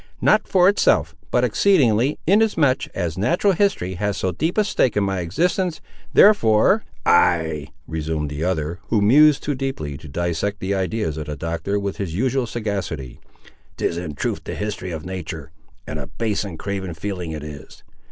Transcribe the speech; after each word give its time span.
"Not 0.19 0.47
for 0.47 0.67
itself, 0.67 1.13
but 1.29 1.43
exceedingly, 1.43 2.17
inasmuch 2.25 2.87
as 2.95 3.19
natural 3.19 3.53
history 3.53 3.93
has 4.01 4.17
so 4.17 4.31
deep 4.31 4.57
a 4.57 4.63
stake 4.63 4.97
in 4.97 5.03
my 5.03 5.19
existence. 5.19 5.79
Therefore—" 6.11 6.83
"Ay!" 7.05 7.67
resumed 7.87 8.31
the 8.31 8.43
other, 8.43 8.79
who 8.87 8.99
mused 8.99 9.43
too 9.43 9.53
deeply 9.53 9.97
to 9.97 10.07
dissect 10.07 10.59
the 10.59 10.73
ideas 10.73 11.17
of 11.17 11.27
the 11.27 11.35
Doctor 11.35 11.79
with 11.79 11.97
his 11.97 12.15
usual 12.15 12.47
sagacity, 12.47 13.19
"'tis 13.77 13.95
in 13.95 14.15
truth 14.15 14.43
the 14.43 14.55
history 14.55 14.89
of 14.89 15.05
natur', 15.05 15.51
and 15.85 15.99
a 15.99 16.07
base 16.07 16.43
and 16.43 16.57
craven 16.57 16.95
feeling 16.95 17.29
it 17.29 17.43
is! 17.43 17.83